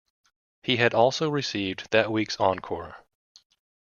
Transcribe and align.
He 0.63 0.77
had 0.77 0.95
also 0.95 1.29
received 1.29 1.91
that 1.91 2.11
week's 2.11 2.35
encore. 2.39 3.05